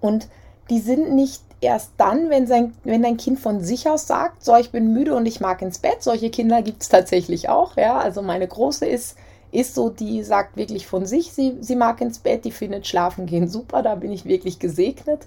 Und 0.00 0.28
die 0.68 0.80
sind 0.80 1.14
nicht 1.14 1.42
erst 1.60 1.92
dann, 1.96 2.30
wenn, 2.30 2.46
sein, 2.46 2.74
wenn 2.84 3.02
dein 3.02 3.16
Kind 3.16 3.40
von 3.40 3.62
sich 3.62 3.88
aus 3.88 4.06
sagt, 4.06 4.44
so, 4.44 4.56
ich 4.56 4.70
bin 4.70 4.92
müde 4.92 5.14
und 5.14 5.26
ich 5.26 5.40
mag 5.40 5.62
ins 5.62 5.78
Bett. 5.78 6.02
Solche 6.02 6.30
Kinder 6.30 6.62
gibt 6.62 6.82
es 6.82 6.88
tatsächlich 6.88 7.48
auch. 7.48 7.76
Ja? 7.76 7.98
Also 7.98 8.22
meine 8.22 8.46
Große 8.46 8.86
ist, 8.86 9.16
ist 9.52 9.74
so, 9.74 9.88
die 9.88 10.22
sagt 10.22 10.56
wirklich 10.56 10.86
von 10.86 11.06
sich, 11.06 11.32
sie, 11.32 11.56
sie 11.60 11.76
mag 11.76 12.00
ins 12.00 12.18
Bett, 12.18 12.44
die 12.44 12.50
findet 12.50 12.86
Schlafen 12.86 13.26
gehen 13.26 13.48
super, 13.48 13.82
da 13.82 13.94
bin 13.94 14.12
ich 14.12 14.24
wirklich 14.24 14.58
gesegnet. 14.58 15.22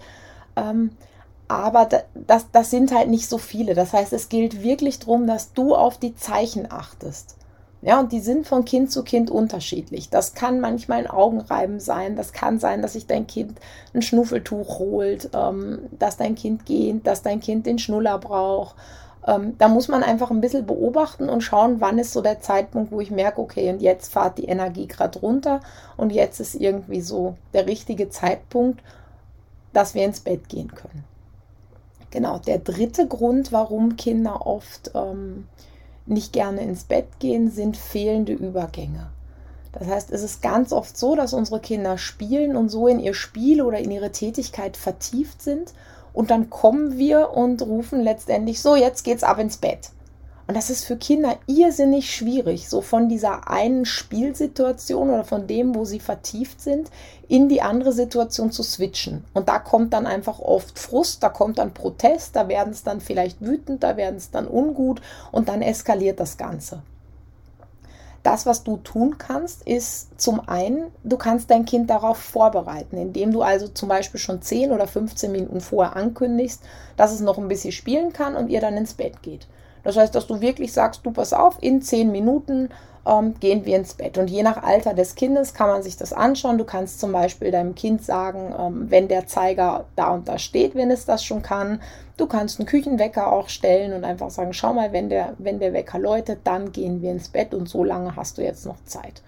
Ähm, 0.55 0.91
aber 1.47 1.89
das, 2.13 2.45
das 2.51 2.69
sind 2.69 2.93
halt 2.93 3.09
nicht 3.09 3.27
so 3.27 3.39
viele. 3.39 3.73
Das 3.73 3.91
heißt, 3.91 4.13
es 4.13 4.29
gilt 4.29 4.61
wirklich 4.61 4.99
darum, 4.99 5.25
dass 5.25 5.53
du 5.53 5.73
auf 5.73 5.97
die 5.97 6.15
Zeichen 6.15 6.71
achtest. 6.71 7.38
Ja, 7.81 7.99
und 7.99 8.11
die 8.11 8.19
sind 8.19 8.45
von 8.45 8.65
Kind 8.65 8.91
zu 8.91 9.03
Kind 9.03 9.31
unterschiedlich. 9.31 10.09
Das 10.09 10.33
kann 10.33 10.59
manchmal 10.59 10.99
ein 10.99 11.07
Augenreiben 11.07 11.79
sein. 11.79 12.17
Das 12.17 12.33
kann 12.33 12.59
sein, 12.59 12.81
dass 12.81 12.93
sich 12.93 13.07
dein 13.07 13.25
Kind 13.25 13.57
ein 13.93 14.01
Schnuffeltuch 14.01 14.79
holt, 14.79 15.29
ähm, 15.33 15.79
dass 15.97 16.17
dein 16.17 16.35
Kind 16.35 16.65
geht, 16.65 17.07
dass 17.07 17.21
dein 17.21 17.39
Kind 17.39 17.65
den 17.65 17.79
Schnuller 17.79 18.17
braucht. 18.17 18.75
Ähm, 19.25 19.57
da 19.57 19.69
muss 19.69 19.87
man 19.87 20.03
einfach 20.03 20.29
ein 20.29 20.41
bisschen 20.41 20.65
beobachten 20.65 21.29
und 21.29 21.41
schauen, 21.41 21.79
wann 21.79 21.99
ist 21.99 22.11
so 22.11 22.21
der 22.21 22.41
Zeitpunkt, 22.41 22.91
wo 22.91 22.99
ich 22.99 23.11
merke, 23.11 23.41
okay, 23.41 23.69
und 23.69 23.81
jetzt 23.81 24.11
fahrt 24.11 24.37
die 24.37 24.45
Energie 24.45 24.87
gerade 24.87 25.19
runter 25.19 25.61
und 25.95 26.11
jetzt 26.11 26.39
ist 26.39 26.55
irgendwie 26.55 27.01
so 27.01 27.35
der 27.53 27.65
richtige 27.67 28.09
Zeitpunkt, 28.09 28.81
dass 29.71 29.93
wir 29.93 30.03
ins 30.03 30.19
Bett 30.19 30.49
gehen 30.49 30.73
können. 30.73 31.03
Genau, 32.11 32.39
der 32.39 32.59
dritte 32.59 33.07
Grund, 33.07 33.51
warum 33.51 33.95
Kinder 33.95 34.47
oft 34.47 34.91
ähm, 34.95 35.47
nicht 36.09 36.33
gerne 36.33 36.61
ins 36.61 36.83
Bett 36.83 37.07
gehen, 37.19 37.51
sind 37.51 37.77
fehlende 37.77 38.33
Übergänge. 38.33 39.07
Das 39.71 39.87
heißt, 39.87 40.11
es 40.11 40.23
ist 40.23 40.41
ganz 40.41 40.73
oft 40.73 40.97
so, 40.97 41.15
dass 41.15 41.33
unsere 41.33 41.59
Kinder 41.59 41.97
spielen 41.97 42.55
und 42.55 42.69
so 42.69 42.87
in 42.87 42.99
ihr 42.99 43.13
Spiel 43.13 43.61
oder 43.61 43.79
in 43.79 43.91
ihre 43.91 44.11
Tätigkeit 44.11 44.77
vertieft 44.77 45.41
sind. 45.41 45.73
Und 46.11 46.31
dann 46.31 46.49
kommen 46.49 46.97
wir 46.97 47.31
und 47.31 47.61
rufen 47.61 48.01
letztendlich 48.01 48.61
so, 48.61 48.75
jetzt 48.75 49.03
geht's 49.03 49.23
ab 49.23 49.37
ins 49.37 49.57
Bett. 49.57 49.91
Und 50.49 50.55
das 50.55 50.71
ist 50.71 50.85
für 50.85 50.97
Kinder 50.97 51.37
irrsinnig 51.45 52.11
schwierig, 52.11 52.69
so 52.69 52.81
von 52.81 53.07
dieser 53.07 53.51
einen 53.51 53.85
Spielsituation 53.85 55.11
oder 55.11 55.23
von 55.23 55.45
dem, 55.45 55.75
wo 55.75 55.85
sie 55.85 55.99
vertieft 55.99 56.59
sind, 56.59 56.89
in 57.27 57.49
die 57.49 57.61
andere 57.61 57.93
Situation 57.93 58.51
zu 58.51 58.63
switchen. 58.63 59.23
Und 59.35 59.47
da 59.47 59.59
kommt 59.59 59.93
dann 59.93 60.07
einfach 60.07 60.39
oft 60.39 60.79
Frust, 60.79 61.21
da 61.21 61.29
kommt 61.29 61.59
dann 61.59 61.75
Protest, 61.75 62.35
da 62.35 62.47
werden 62.47 62.73
es 62.73 62.81
dann 62.81 62.99
vielleicht 62.99 63.39
wütend, 63.41 63.83
da 63.83 63.95
werden 63.95 64.15
es 64.15 64.31
dann 64.31 64.47
ungut 64.47 65.03
und 65.31 65.49
dann 65.49 65.61
eskaliert 65.61 66.19
das 66.19 66.35
Ganze. 66.35 66.81
Das, 68.23 68.47
was 68.47 68.63
du 68.63 68.77
tun 68.77 69.19
kannst, 69.19 69.67
ist 69.67 70.19
zum 70.19 70.39
einen, 70.49 70.85
du 71.03 71.17
kannst 71.17 71.51
dein 71.51 71.65
Kind 71.65 71.91
darauf 71.91 72.17
vorbereiten, 72.17 72.97
indem 72.97 73.33
du 73.33 73.43
also 73.43 73.67
zum 73.67 73.87
Beispiel 73.87 74.19
schon 74.19 74.41
10 74.41 74.71
oder 74.71 74.87
15 74.87 75.31
Minuten 75.31 75.61
vorher 75.61 75.95
ankündigst, 75.95 76.63
dass 76.97 77.13
es 77.13 77.19
noch 77.19 77.37
ein 77.37 77.49
bisschen 77.49 77.71
spielen 77.71 78.13
kann 78.13 78.35
und 78.35 78.49
ihr 78.49 78.61
dann 78.61 78.77
ins 78.77 78.95
Bett 78.95 79.21
geht. 79.21 79.45
Das 79.83 79.97
heißt, 79.97 80.13
dass 80.13 80.27
du 80.27 80.41
wirklich 80.41 80.73
sagst, 80.73 81.05
du 81.05 81.11
pass 81.11 81.33
auf, 81.33 81.57
in 81.61 81.81
zehn 81.81 82.11
Minuten 82.11 82.69
ähm, 83.05 83.35
gehen 83.39 83.65
wir 83.65 83.77
ins 83.77 83.93
Bett. 83.93 84.17
Und 84.17 84.29
je 84.29 84.43
nach 84.43 84.61
Alter 84.61 84.93
des 84.93 85.15
Kindes 85.15 85.53
kann 85.53 85.69
man 85.69 85.81
sich 85.81 85.97
das 85.97 86.13
anschauen. 86.13 86.57
Du 86.57 86.65
kannst 86.65 86.99
zum 86.99 87.11
Beispiel 87.11 87.51
deinem 87.51 87.75
Kind 87.75 88.03
sagen, 88.03 88.53
ähm, 88.57 88.91
wenn 88.91 89.07
der 89.07 89.27
Zeiger 89.27 89.85
da 89.95 90.13
und 90.13 90.27
da 90.27 90.37
steht, 90.37 90.75
wenn 90.75 90.91
es 90.91 91.05
das 91.05 91.23
schon 91.23 91.41
kann. 91.41 91.81
Du 92.17 92.27
kannst 92.27 92.59
einen 92.59 92.67
Küchenwecker 92.67 93.31
auch 93.31 93.49
stellen 93.49 93.93
und 93.93 94.03
einfach 94.03 94.29
sagen, 94.29 94.53
schau 94.53 94.73
mal, 94.73 94.91
wenn 94.91 95.09
der, 95.09 95.33
wenn 95.37 95.59
der 95.59 95.73
Wecker 95.73 95.99
läutet, 95.99 96.39
dann 96.43 96.71
gehen 96.71 97.01
wir 97.01 97.11
ins 97.11 97.29
Bett 97.29 97.53
und 97.53 97.69
so 97.69 97.83
lange 97.83 98.15
hast 98.15 98.37
du 98.37 98.43
jetzt 98.43 98.65
noch 98.65 98.83
Zeit. 98.85 99.21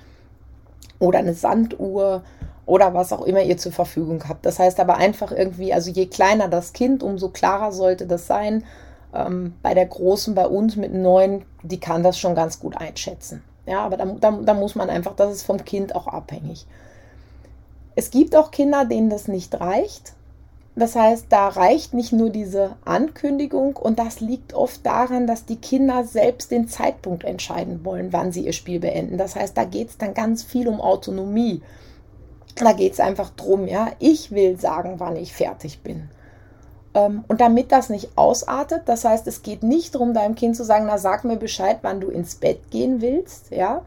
Oder 0.99 1.19
eine 1.19 1.33
Sanduhr 1.33 2.23
oder 2.65 2.93
was 2.93 3.11
auch 3.11 3.25
immer 3.25 3.41
ihr 3.41 3.57
zur 3.57 3.71
Verfügung 3.71 4.23
habt. 4.27 4.45
Das 4.45 4.59
heißt 4.59 4.79
aber 4.79 4.97
einfach 4.97 5.31
irgendwie, 5.31 5.73
also 5.73 5.89
je 5.89 6.05
kleiner 6.05 6.47
das 6.47 6.73
Kind, 6.73 7.01
umso 7.01 7.29
klarer 7.29 7.71
sollte 7.71 8.05
das 8.05 8.27
sein 8.27 8.63
ähm, 9.13 9.53
bei 9.61 9.73
der 9.73 9.85
Großen, 9.85 10.35
bei 10.35 10.47
uns 10.47 10.75
mit 10.75 10.93
neun, 10.93 11.43
die 11.63 11.79
kann 11.79 12.03
das 12.03 12.17
schon 12.17 12.35
ganz 12.35 12.59
gut 12.59 12.77
einschätzen. 12.77 13.43
Ja, 13.65 13.85
aber 13.85 13.97
da, 13.97 14.05
da, 14.05 14.31
da 14.31 14.53
muss 14.53 14.75
man 14.75 14.89
einfach, 14.89 15.15
das 15.15 15.33
ist 15.33 15.43
vom 15.43 15.63
Kind 15.63 15.95
auch 15.95 16.07
abhängig. 16.07 16.65
Es 17.95 18.09
gibt 18.09 18.35
auch 18.35 18.51
Kinder, 18.51 18.85
denen 18.85 19.09
das 19.09 19.27
nicht 19.27 19.59
reicht. 19.59 20.13
Das 20.75 20.95
heißt, 20.95 21.25
da 21.29 21.49
reicht 21.49 21.93
nicht 21.93 22.13
nur 22.13 22.29
diese 22.29 22.77
Ankündigung 22.85 23.75
und 23.75 23.99
das 23.99 24.21
liegt 24.21 24.53
oft 24.53 24.85
daran, 24.85 25.27
dass 25.27 25.45
die 25.45 25.57
Kinder 25.57 26.05
selbst 26.05 26.49
den 26.49 26.69
Zeitpunkt 26.69 27.25
entscheiden 27.25 27.83
wollen, 27.83 28.13
wann 28.13 28.31
sie 28.31 28.45
ihr 28.45 28.53
Spiel 28.53 28.79
beenden. 28.79 29.17
Das 29.17 29.35
heißt, 29.35 29.57
da 29.57 29.65
geht 29.65 29.89
es 29.89 29.97
dann 29.97 30.13
ganz 30.13 30.43
viel 30.43 30.69
um 30.69 30.79
Autonomie. 30.79 31.61
Da 32.55 32.71
geht 32.71 32.93
es 32.93 33.01
einfach 33.01 33.31
drum, 33.31 33.67
ja, 33.67 33.91
ich 33.99 34.31
will 34.31 34.57
sagen, 34.57 34.95
wann 34.97 35.17
ich 35.17 35.33
fertig 35.33 35.81
bin. 35.81 36.09
Ähm, 36.93 37.23
und 37.27 37.41
damit 37.41 37.71
das 37.71 37.89
nicht 37.89 38.17
ausartet, 38.17 38.83
das 38.85 39.05
heißt, 39.05 39.27
es 39.27 39.43
geht 39.43 39.63
nicht 39.63 39.95
darum, 39.95 40.13
deinem 40.13 40.35
Kind 40.35 40.55
zu 40.55 40.63
sagen, 40.63 40.85
na 40.87 40.97
sag 40.97 41.23
mir 41.23 41.37
Bescheid, 41.37 41.79
wann 41.81 42.01
du 42.01 42.09
ins 42.09 42.35
Bett 42.35 42.69
gehen 42.69 43.01
willst, 43.01 43.51
ja, 43.51 43.81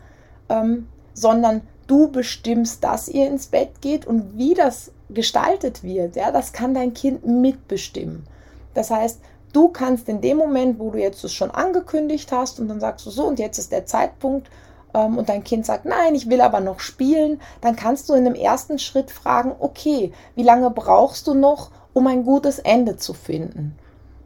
ähm, 0.49 0.89
sondern 1.13 1.63
du 1.87 2.11
bestimmst, 2.11 2.83
dass 2.83 3.09
ihr 3.09 3.27
ins 3.29 3.47
Bett 3.47 3.81
geht 3.81 4.07
und 4.07 4.39
wie 4.39 4.55
das 4.55 4.91
gestaltet 5.11 5.83
wird, 5.83 6.17
ja, 6.17 6.31
das 6.31 6.53
kann 6.53 6.75
dein 6.75 6.95
Kind 6.95 7.27
mitbestimmen. 7.27 8.27
Das 8.73 8.91
heißt, 8.91 9.21
du 9.53 9.69
kannst 9.69 10.09
in 10.09 10.21
dem 10.21 10.39
Moment, 10.39 10.79
wo 10.79 10.91
du 10.91 10.99
jetzt 10.99 11.23
es 11.25 11.33
schon 11.33 11.51
angekündigt 11.51 12.33
hast 12.33 12.59
und 12.59 12.69
dann 12.69 12.81
sagst 12.81 13.05
du 13.07 13.11
so 13.11 13.27
und 13.27 13.39
jetzt 13.39 13.59
ist 13.59 13.71
der 13.71 13.87
Zeitpunkt 13.87 14.51
ähm, 14.95 15.19
und 15.19 15.29
dein 15.29 15.45
Kind 15.45 15.67
sagt, 15.67 15.85
nein, 15.85 16.15
ich 16.15 16.29
will 16.31 16.41
aber 16.41 16.61
noch 16.61 16.81
spielen, 16.81 17.41
dann 17.61 17.77
kannst 17.77 18.09
du 18.09 18.15
in 18.15 18.25
dem 18.25 18.35
ersten 18.35 18.79
Schritt 18.79 19.11
fragen, 19.11 19.55
okay, 19.59 20.13
wie 20.35 20.43
lange 20.43 20.71
brauchst 20.71 21.27
du 21.27 21.35
noch, 21.35 21.71
um 21.95 22.07
ein 22.07 22.25
gutes 22.25 22.59
Ende 22.59 22.97
zu 22.97 23.15
finden. 23.15 23.79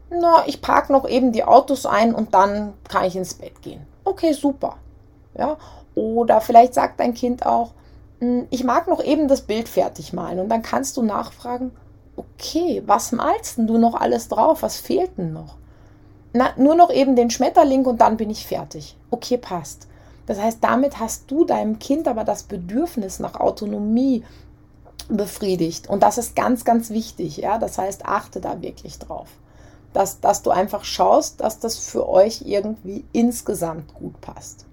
Na, 0.09 0.43
ich 0.47 0.61
parke 0.61 0.91
noch 0.91 1.07
eben 1.07 1.31
die 1.31 1.43
Autos 1.43 1.85
ein 1.85 2.13
und 2.13 2.33
dann 2.33 2.73
kann 2.87 3.05
ich 3.05 3.15
ins 3.15 3.35
Bett 3.35 3.61
gehen. 3.61 3.85
Okay, 4.03 4.33
super. 4.33 4.77
Ja, 5.37 5.57
oder 5.95 6.41
vielleicht 6.41 6.73
sagt 6.73 6.99
dein 6.99 7.13
Kind 7.13 7.45
auch, 7.45 7.71
hm, 8.19 8.47
ich 8.49 8.63
mag 8.63 8.87
noch 8.87 9.03
eben 9.03 9.27
das 9.27 9.41
Bild 9.41 9.69
fertig 9.69 10.11
malen 10.11 10.39
und 10.39 10.49
dann 10.49 10.63
kannst 10.63 10.97
du 10.97 11.03
nachfragen, 11.03 11.71
okay, 12.17 12.83
was 12.85 13.11
malst 13.11 13.57
denn 13.57 13.67
du 13.67 13.77
noch 13.77 13.93
alles 13.93 14.27
drauf? 14.27 14.63
Was 14.63 14.77
fehlt 14.77 15.17
denn 15.17 15.31
noch? 15.31 15.55
Na, 16.33 16.49
nur 16.57 16.75
noch 16.75 16.91
eben 16.91 17.15
den 17.15 17.29
Schmetterling 17.29 17.85
und 17.85 18.01
dann 18.01 18.17
bin 18.17 18.29
ich 18.29 18.45
fertig. 18.45 18.97
Okay, 19.09 19.37
passt. 19.37 19.87
Das 20.25 20.39
heißt, 20.39 20.59
damit 20.61 20.99
hast 20.99 21.31
du 21.31 21.43
deinem 21.43 21.79
Kind 21.79 22.07
aber 22.07 22.23
das 22.23 22.43
Bedürfnis 22.43 23.19
nach 23.19 23.39
Autonomie, 23.39 24.23
befriedigt. 25.07 25.89
Und 25.89 26.03
das 26.03 26.17
ist 26.17 26.35
ganz, 26.35 26.65
ganz 26.65 26.89
wichtig. 26.89 27.37
Ja? 27.37 27.57
Das 27.57 27.77
heißt, 27.77 28.05
achte 28.05 28.41
da 28.41 28.61
wirklich 28.61 28.99
drauf. 28.99 29.27
Dass, 29.93 30.19
dass 30.19 30.43
du 30.43 30.51
einfach 30.51 30.83
schaust, 30.83 31.41
dass 31.41 31.59
das 31.59 31.77
für 31.77 32.07
euch 32.07 32.43
irgendwie 32.45 33.05
insgesamt 33.11 33.93
gut 33.95 34.21
passt. 34.21 34.65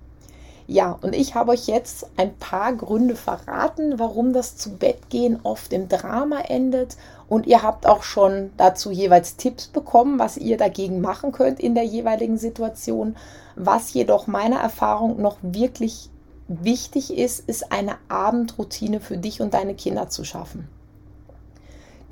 Ja, 0.68 0.98
und 1.00 1.14
ich 1.14 1.36
habe 1.36 1.52
euch 1.52 1.68
jetzt 1.68 2.08
ein 2.16 2.36
paar 2.36 2.72
Gründe 2.72 3.14
verraten, 3.14 3.98
warum 3.98 4.32
das 4.32 4.56
zu 4.56 4.76
Bett 4.76 5.10
gehen 5.10 5.38
oft 5.44 5.72
im 5.72 5.88
Drama 5.88 6.40
endet. 6.40 6.96
Und 7.28 7.46
ihr 7.46 7.62
habt 7.62 7.86
auch 7.86 8.02
schon 8.02 8.50
dazu 8.56 8.90
jeweils 8.90 9.36
Tipps 9.36 9.68
bekommen, 9.68 10.18
was 10.18 10.36
ihr 10.36 10.56
dagegen 10.56 11.00
machen 11.00 11.30
könnt 11.30 11.60
in 11.60 11.74
der 11.74 11.84
jeweiligen 11.84 12.36
Situation. 12.36 13.16
Was 13.54 13.94
jedoch 13.94 14.26
meiner 14.26 14.58
Erfahrung 14.58 15.20
noch 15.22 15.36
wirklich 15.40 16.10
wichtig 16.48 17.16
ist, 17.16 17.40
ist 17.48 17.72
eine 17.72 17.96
Abendroutine 18.08 19.00
für 19.00 19.16
dich 19.16 19.40
und 19.40 19.54
deine 19.54 19.74
Kinder 19.74 20.08
zu 20.08 20.24
schaffen. 20.24 20.68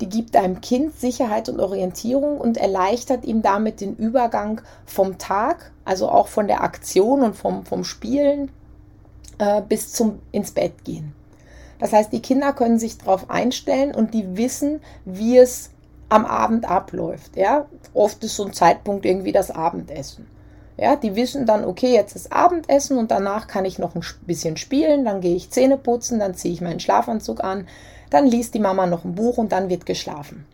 Die 0.01 0.09
gibt 0.09 0.35
deinem 0.35 0.59
Kind 0.59 0.99
Sicherheit 0.99 1.47
und 1.47 1.61
Orientierung 1.61 2.37
und 2.37 2.57
erleichtert 2.57 3.23
ihm 3.23 3.41
damit 3.41 3.79
den 3.79 3.95
Übergang 3.95 4.61
vom 4.85 5.17
Tag, 5.17 5.71
also 5.85 6.09
auch 6.09 6.27
von 6.27 6.47
der 6.47 6.63
Aktion 6.63 7.21
und 7.21 7.35
vom, 7.35 7.65
vom 7.65 7.85
Spielen 7.85 8.51
äh, 9.37 9.61
bis 9.61 9.93
zum 9.93 10.19
ins 10.33 10.51
Bett 10.51 10.83
gehen. 10.83 11.13
Das 11.79 11.93
heißt, 11.93 12.11
die 12.11 12.21
Kinder 12.21 12.51
können 12.51 12.79
sich 12.79 12.97
darauf 12.97 13.29
einstellen 13.29 13.95
und 13.95 14.13
die 14.13 14.37
wissen, 14.37 14.81
wie 15.05 15.37
es 15.37 15.71
am 16.09 16.25
Abend 16.25 16.69
abläuft. 16.69 17.37
Ja? 17.37 17.65
Oft 17.93 18.23
ist 18.23 18.35
so 18.35 18.45
ein 18.45 18.53
Zeitpunkt 18.53 19.05
irgendwie 19.05 19.31
das 19.31 19.51
Abendessen. 19.51 20.27
Ja, 20.77 20.95
die 20.97 21.15
wissen 21.15 21.45
dann, 21.45 21.63
okay, 21.63 21.93
jetzt 21.93 22.15
ist 22.15 22.33
Abendessen 22.33 22.97
und 22.97 23.09
danach 23.09 23.47
kann 23.47 23.63
ich 23.63 23.79
noch 23.79 23.95
ein 23.95 24.03
bisschen 24.25 24.57
spielen, 24.57 25.05
dann 25.05 25.21
gehe 25.21 25.35
ich 25.35 25.49
Zähne 25.49 25.77
putzen, 25.77 26.19
dann 26.19 26.35
ziehe 26.35 26.53
ich 26.53 26.61
meinen 26.61 26.81
Schlafanzug 26.81 27.43
an, 27.43 27.67
dann 28.09 28.27
liest 28.27 28.53
die 28.53 28.59
Mama 28.59 28.85
noch 28.85 29.05
ein 29.05 29.15
Buch 29.15 29.37
und 29.37 29.51
dann 29.51 29.69
wird 29.69 29.85
geschlafen. 29.85 30.45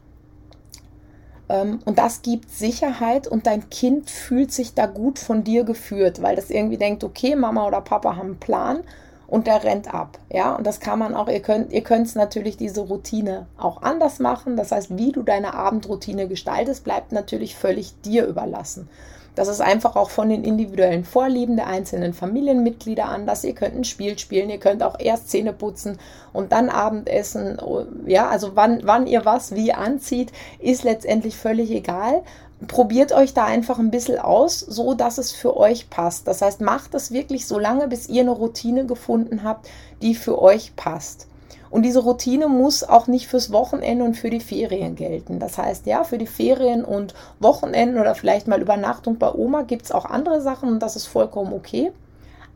Ähm, 1.49 1.79
und 1.85 1.97
das 1.97 2.21
gibt 2.21 2.51
Sicherheit 2.51 3.27
und 3.27 3.47
dein 3.47 3.69
Kind 3.69 4.09
fühlt 4.09 4.51
sich 4.51 4.73
da 4.75 4.85
gut 4.85 5.17
von 5.19 5.43
dir 5.43 5.63
geführt, 5.63 6.21
weil 6.21 6.35
das 6.35 6.49
irgendwie 6.49 6.77
denkt, 6.77 7.03
okay, 7.03 7.35
Mama 7.35 7.67
oder 7.67 7.81
Papa 7.81 8.15
haben 8.15 8.29
einen 8.29 8.39
Plan 8.39 8.83
und 9.31 9.47
der 9.47 9.63
rennt 9.63 9.93
ab. 9.93 10.19
Ja, 10.29 10.55
und 10.55 10.67
das 10.67 10.81
kann 10.81 10.99
man 10.99 11.15
auch, 11.15 11.29
ihr 11.29 11.39
könnt, 11.39 11.71
ihr 11.71 11.81
könnt 11.81 12.13
natürlich 12.15 12.57
diese 12.57 12.81
Routine 12.81 13.47
auch 13.57 13.81
anders 13.81 14.19
machen. 14.19 14.57
Das 14.57 14.73
heißt, 14.73 14.97
wie 14.97 15.13
du 15.13 15.23
deine 15.23 15.53
Abendroutine 15.53 16.27
gestaltest, 16.27 16.83
bleibt 16.83 17.13
natürlich 17.13 17.55
völlig 17.55 17.99
dir 18.01 18.27
überlassen. 18.27 18.89
Das 19.33 19.47
ist 19.47 19.61
einfach 19.61 19.95
auch 19.95 20.09
von 20.09 20.27
den 20.27 20.43
individuellen 20.43 21.05
Vorlieben 21.05 21.55
der 21.55 21.67
einzelnen 21.67 22.13
Familienmitglieder 22.13 23.05
anders. 23.05 23.45
Ihr 23.45 23.55
könnt 23.55 23.77
ein 23.77 23.85
Spiel 23.85 24.19
spielen, 24.19 24.49
ihr 24.49 24.57
könnt 24.57 24.83
auch 24.83 24.99
erst 24.99 25.29
Zähne 25.29 25.53
putzen 25.53 25.97
und 26.33 26.51
dann 26.51 26.67
Abendessen. 26.67 27.57
Ja, 28.05 28.27
also 28.27 28.57
wann, 28.57 28.81
wann 28.83 29.07
ihr 29.07 29.23
was 29.23 29.55
wie 29.55 29.71
anzieht, 29.71 30.33
ist 30.59 30.83
letztendlich 30.83 31.37
völlig 31.37 31.71
egal. 31.71 32.23
Probiert 32.67 33.11
euch 33.11 33.33
da 33.33 33.45
einfach 33.45 33.79
ein 33.79 33.91
bisschen 33.91 34.19
aus, 34.19 34.59
so 34.59 34.93
dass 34.93 35.17
es 35.17 35.31
für 35.31 35.57
euch 35.57 35.89
passt. 35.89 36.27
Das 36.27 36.41
heißt, 36.41 36.61
macht 36.61 36.93
es 36.93 37.11
wirklich 37.11 37.47
so 37.47 37.57
lange, 37.57 37.87
bis 37.87 38.07
ihr 38.07 38.21
eine 38.21 38.31
Routine 38.31 38.85
gefunden 38.85 39.43
habt, 39.43 39.67
die 40.01 40.13
für 40.13 40.39
euch 40.41 40.75
passt. 40.75 41.27
Und 41.71 41.83
diese 41.83 41.99
Routine 41.99 42.49
muss 42.49 42.83
auch 42.83 43.07
nicht 43.07 43.27
fürs 43.27 43.51
Wochenende 43.51 44.03
und 44.03 44.15
für 44.15 44.29
die 44.29 44.41
Ferien 44.41 44.95
gelten. 44.95 45.39
Das 45.39 45.57
heißt, 45.57 45.85
ja, 45.85 46.03
für 46.03 46.17
die 46.17 46.27
Ferien 46.27 46.83
und 46.83 47.13
Wochenenden 47.39 47.99
oder 47.99 48.13
vielleicht 48.13 48.47
mal 48.47 48.61
Übernachtung 48.61 49.17
bei 49.17 49.33
Oma 49.33 49.61
gibt 49.63 49.85
es 49.85 49.91
auch 49.91 50.05
andere 50.05 50.41
Sachen 50.41 50.69
und 50.69 50.79
das 50.79 50.97
ist 50.97 51.07
vollkommen 51.07 51.53
okay. 51.53 51.91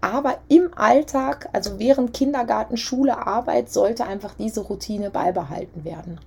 aber 0.01 0.37
im 0.49 0.69
Alltag, 0.75 1.49
also 1.53 1.79
während 1.79 2.13
Kindergarten, 2.13 2.77
Schule, 2.77 3.25
Arbeit, 3.25 3.71
sollte 3.71 4.05
einfach 4.05 4.35
diese 4.35 4.61
Routine 4.61 5.09
beibehalten 5.09 5.83
werden. 5.83 6.19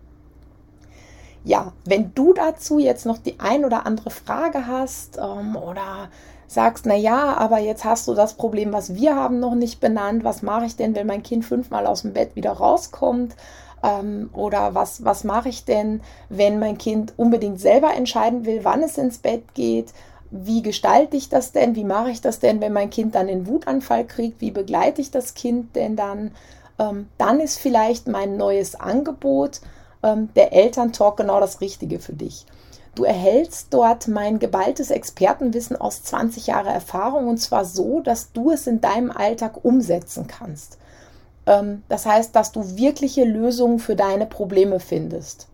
Ja, 1.44 1.72
wenn 1.84 2.12
du 2.14 2.32
dazu 2.32 2.78
jetzt 2.78 3.06
noch 3.06 3.18
die 3.18 3.38
ein 3.40 3.64
oder 3.64 3.86
andere 3.86 4.10
Frage 4.10 4.66
hast 4.66 5.18
ähm, 5.18 5.56
oder 5.56 6.08
sagst, 6.48 6.86
na 6.86 6.94
ja, 6.94 7.36
aber 7.36 7.58
jetzt 7.58 7.84
hast 7.84 8.08
du 8.08 8.14
das 8.14 8.34
Problem, 8.34 8.72
was 8.72 8.94
wir 8.94 9.14
haben, 9.14 9.38
noch 9.38 9.54
nicht 9.54 9.80
benannt. 9.80 10.24
Was 10.24 10.42
mache 10.42 10.64
ich 10.64 10.76
denn, 10.76 10.94
wenn 10.96 11.06
mein 11.06 11.22
Kind 11.22 11.44
fünfmal 11.44 11.86
aus 11.86 12.02
dem 12.02 12.14
Bett 12.14 12.34
wieder 12.34 12.52
rauskommt? 12.52 13.36
Ähm, 13.82 14.30
oder 14.32 14.74
was, 14.74 15.04
was 15.04 15.24
mache 15.24 15.50
ich 15.50 15.64
denn, 15.64 16.00
wenn 16.28 16.58
mein 16.58 16.78
Kind 16.78 17.12
unbedingt 17.16 17.60
selber 17.60 17.94
entscheiden 17.94 18.44
will, 18.46 18.60
wann 18.64 18.82
es 18.82 18.98
ins 18.98 19.18
Bett 19.18 19.54
geht? 19.54 19.92
Wie 20.30 20.62
gestalte 20.62 21.16
ich 21.16 21.28
das 21.28 21.52
denn? 21.52 21.74
Wie 21.76 21.84
mache 21.84 22.10
ich 22.10 22.20
das 22.20 22.38
denn, 22.38 22.60
wenn 22.60 22.72
mein 22.72 22.90
Kind 22.90 23.14
dann 23.14 23.28
einen 23.28 23.46
Wutanfall 23.46 24.06
kriegt? 24.06 24.40
Wie 24.40 24.50
begleite 24.50 25.00
ich 25.00 25.10
das 25.10 25.34
Kind 25.34 25.76
denn 25.76 25.96
dann? 25.96 26.32
Ähm, 26.78 27.08
dann 27.18 27.40
ist 27.40 27.58
vielleicht 27.58 28.08
mein 28.08 28.36
neues 28.36 28.74
Angebot, 28.74 29.60
ähm, 30.02 30.28
der 30.34 30.52
Elterntalk, 30.52 31.16
genau 31.16 31.40
das 31.40 31.60
Richtige 31.60 31.98
für 31.98 32.12
dich. 32.12 32.46
Du 32.94 33.04
erhältst 33.04 33.68
dort 33.70 34.08
mein 34.08 34.38
geballtes 34.40 34.90
Expertenwissen 34.90 35.76
aus 35.76 36.02
20 36.02 36.48
Jahre 36.48 36.70
Erfahrung 36.70 37.28
und 37.28 37.38
zwar 37.38 37.64
so, 37.64 38.00
dass 38.00 38.32
du 38.32 38.50
es 38.50 38.66
in 38.66 38.80
deinem 38.80 39.10
Alltag 39.10 39.64
umsetzen 39.64 40.26
kannst. 40.26 40.78
Ähm, 41.46 41.84
das 41.88 42.06
heißt, 42.06 42.34
dass 42.34 42.52
du 42.52 42.76
wirkliche 42.76 43.24
Lösungen 43.24 43.78
für 43.78 43.94
deine 43.94 44.26
Probleme 44.26 44.80
findest. 44.80 45.46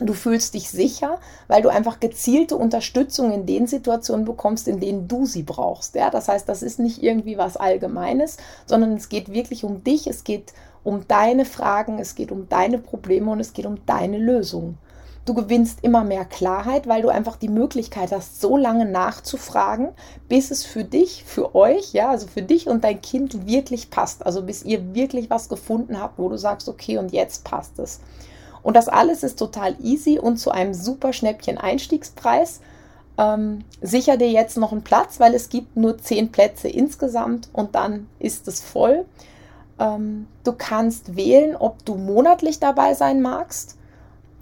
Du 0.00 0.14
fühlst 0.14 0.54
dich 0.54 0.70
sicher, 0.70 1.18
weil 1.46 1.60
du 1.60 1.68
einfach 1.68 2.00
gezielte 2.00 2.56
Unterstützung 2.56 3.32
in 3.32 3.44
den 3.44 3.66
Situationen 3.66 4.24
bekommst, 4.24 4.66
in 4.66 4.80
denen 4.80 5.08
du 5.08 5.26
sie 5.26 5.42
brauchst. 5.42 5.94
Ja, 5.94 6.08
das 6.08 6.28
heißt, 6.28 6.48
das 6.48 6.62
ist 6.62 6.78
nicht 6.78 7.02
irgendwie 7.02 7.36
was 7.36 7.58
Allgemeines, 7.58 8.38
sondern 8.64 8.94
es 8.94 9.10
geht 9.10 9.32
wirklich 9.32 9.62
um 9.62 9.84
dich, 9.84 10.06
es 10.06 10.24
geht 10.24 10.54
um 10.84 11.06
deine 11.06 11.44
Fragen, 11.44 11.98
es 11.98 12.14
geht 12.14 12.32
um 12.32 12.48
deine 12.48 12.78
Probleme 12.78 13.30
und 13.30 13.40
es 13.40 13.52
geht 13.52 13.66
um 13.66 13.84
deine 13.84 14.16
Lösungen. 14.16 14.78
Du 15.26 15.34
gewinnst 15.34 15.80
immer 15.82 16.02
mehr 16.02 16.24
Klarheit, 16.24 16.88
weil 16.88 17.02
du 17.02 17.10
einfach 17.10 17.36
die 17.36 17.50
Möglichkeit 17.50 18.10
hast, 18.10 18.40
so 18.40 18.56
lange 18.56 18.86
nachzufragen, 18.86 19.90
bis 20.28 20.50
es 20.50 20.64
für 20.64 20.82
dich, 20.82 21.24
für 21.24 21.54
euch, 21.54 21.92
ja, 21.92 22.10
also 22.10 22.26
für 22.26 22.40
dich 22.40 22.68
und 22.68 22.84
dein 22.84 23.02
Kind 23.02 23.46
wirklich 23.46 23.90
passt. 23.90 24.24
Also 24.24 24.42
bis 24.42 24.62
ihr 24.62 24.94
wirklich 24.94 25.28
was 25.28 25.50
gefunden 25.50 26.00
habt, 26.00 26.18
wo 26.18 26.30
du 26.30 26.38
sagst, 26.38 26.70
okay, 26.70 26.96
und 26.96 27.12
jetzt 27.12 27.44
passt 27.44 27.78
es. 27.78 28.00
Und 28.62 28.76
das 28.76 28.88
alles 28.88 29.22
ist 29.22 29.38
total 29.38 29.76
easy 29.82 30.18
und 30.18 30.38
zu 30.38 30.50
einem 30.50 30.74
super 30.74 31.12
Schnäppchen 31.12 31.58
Einstiegspreis. 31.58 32.60
Ähm, 33.18 33.64
sicher 33.80 34.16
dir 34.16 34.30
jetzt 34.30 34.56
noch 34.56 34.72
einen 34.72 34.82
Platz, 34.82 35.20
weil 35.20 35.34
es 35.34 35.48
gibt 35.48 35.76
nur 35.76 35.98
zehn 35.98 36.32
Plätze 36.32 36.68
insgesamt 36.68 37.48
und 37.52 37.74
dann 37.74 38.08
ist 38.18 38.48
es 38.48 38.60
voll. 38.60 39.04
Ähm, 39.78 40.26
du 40.44 40.52
kannst 40.52 41.16
wählen, 41.16 41.56
ob 41.56 41.84
du 41.84 41.96
monatlich 41.96 42.60
dabei 42.60 42.94
sein 42.94 43.20
magst 43.20 43.76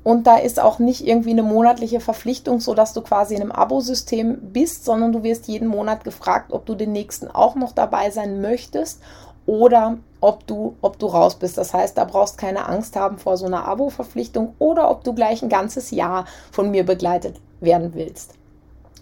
und 0.08 0.26
da 0.26 0.36
ist 0.36 0.58
auch 0.58 0.78
nicht 0.78 1.06
irgendwie 1.06 1.32
eine 1.32 1.42
monatliche 1.42 2.00
Verpflichtung, 2.00 2.60
so 2.60 2.72
dass 2.72 2.94
du 2.94 3.02
quasi 3.02 3.34
in 3.34 3.42
einem 3.42 3.52
Abosystem 3.52 4.38
bist, 4.40 4.86
sondern 4.86 5.12
du 5.12 5.22
wirst 5.22 5.48
jeden 5.48 5.68
Monat 5.68 6.02
gefragt, 6.02 6.52
ob 6.52 6.64
du 6.64 6.74
den 6.74 6.92
nächsten 6.92 7.28
auch 7.28 7.56
noch 7.56 7.72
dabei 7.72 8.10
sein 8.10 8.40
möchtest 8.40 9.02
oder 9.48 9.98
ob 10.20 10.46
du, 10.46 10.76
ob 10.82 10.98
du 10.98 11.06
raus 11.06 11.36
bist. 11.36 11.56
Das 11.56 11.72
heißt, 11.72 11.96
da 11.96 12.04
brauchst 12.04 12.36
keine 12.36 12.68
Angst 12.68 12.96
haben 12.96 13.16
vor 13.16 13.38
so 13.38 13.46
einer 13.46 13.66
Abo-Verpflichtung 13.66 14.54
oder 14.58 14.90
ob 14.90 15.04
du 15.04 15.14
gleich 15.14 15.42
ein 15.42 15.48
ganzes 15.48 15.90
Jahr 15.90 16.26
von 16.52 16.70
mir 16.70 16.84
begleitet 16.84 17.40
werden 17.60 17.94
willst. 17.94 18.34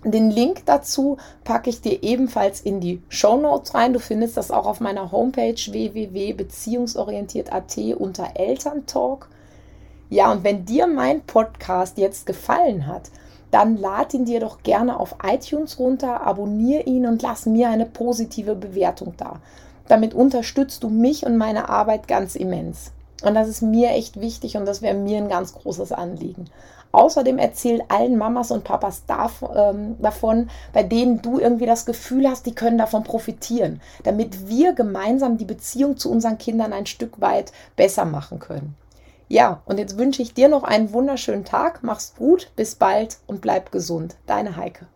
Den 0.05 0.31
Link 0.31 0.63
dazu 0.67 1.17
packe 1.43 1.69
ich 1.69 1.81
dir 1.81 2.05
ebenfalls 2.05 2.61
in 2.61 2.81
die 2.81 3.03
Show 3.09 3.37
Notes 3.37 3.75
rein. 3.75 3.93
Du 3.93 3.99
findest 3.99 4.37
das 4.37 4.53
auch 4.53 4.67
auf 4.67 4.79
meiner 4.79 5.11
Homepage 5.11 5.57
www.beziehungsorientiert.at 5.57 7.77
unter 7.99 8.29
Elterntalk. 8.35 9.29
Ja, 10.11 10.31
und 10.31 10.45
wenn 10.45 10.65
dir 10.65 10.87
mein 10.87 11.23
Podcast 11.23 11.99
jetzt 11.99 12.25
gefallen 12.25 12.87
hat, 12.87 13.11
dann 13.51 13.79
lad 13.79 14.15
ihn 14.15 14.27
dir 14.27 14.39
doch 14.39 14.63
gerne 14.63 15.01
auf 15.01 15.17
iTunes 15.25 15.81
runter, 15.81 16.21
abonniere 16.21 16.85
ihn 16.85 17.07
und 17.07 17.23
lass 17.23 17.47
mir 17.47 17.69
eine 17.69 17.87
positive 17.87 18.55
Bewertung 18.55 19.15
da. 19.17 19.41
Damit 19.89 20.15
unterstützt 20.15 20.83
du 20.83 20.89
mich 20.89 21.25
und 21.25 21.37
meine 21.37 21.69
Arbeit 21.69 22.09
ganz 22.09 22.37
immens. 22.37 22.93
Und 23.23 23.35
das 23.35 23.49
ist 23.49 23.63
mir 23.63 23.91
echt 23.91 24.21
wichtig 24.21 24.57
und 24.57 24.67
das 24.67 24.83
wäre 24.83 24.95
mir 24.95 25.19
ein 25.19 25.29
ganz 25.29 25.55
großes 25.55 25.93
Anliegen. 25.93 26.51
Außerdem 26.93 27.39
erzähl 27.39 27.83
allen 27.89 28.17
Mamas 28.17 28.51
und 28.51 28.65
Papas 28.65 29.03
ähm, 29.55 29.97
davon, 30.01 30.49
bei 30.73 30.83
denen 30.83 31.21
du 31.21 31.39
irgendwie 31.39 31.67
das 31.67 31.85
Gefühl 31.85 32.29
hast, 32.29 32.47
die 32.47 32.55
können 32.55 32.79
davon 32.79 33.05
profitieren, 33.05 33.81
damit 34.05 34.49
wir 34.49 34.73
gemeinsam 34.73 35.37
die 35.37 35.45
Beziehung 35.45 35.97
zu 35.97 36.11
unseren 36.11 36.39
Kindern 36.39 36.73
ein 36.73 36.87
Stück 36.87 37.21
weit 37.21 37.53
besser 37.77 38.05
machen 38.05 38.39
können. 38.39 38.77
Ja, 39.29 39.61
und 39.67 39.79
jetzt 39.79 39.99
wünsche 39.99 40.23
ich 40.23 40.35
dir 40.35 40.49
noch 40.49 40.63
einen 40.63 40.93
wunderschönen 40.93 41.45
Tag. 41.45 41.81
Mach's 41.83 42.15
gut, 42.17 42.51
bis 42.55 42.77
bald 42.77 43.19
und 43.27 43.41
bleib 43.41 43.73
gesund. 43.73 44.17
Deine 44.27 44.57
Heike. 44.57 44.87